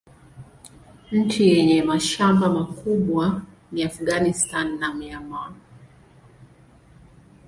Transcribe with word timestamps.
Nchi 1.11 1.49
yenye 1.49 1.83
mashamba 1.83 2.49
makubwa 2.53 3.41
ni 3.71 3.83
Afghanistan 3.83 4.79
na 4.79 4.93
Myanmar. 4.93 5.51